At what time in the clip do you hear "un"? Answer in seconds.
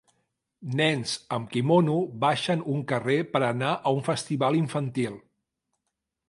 2.77-2.81, 3.99-4.03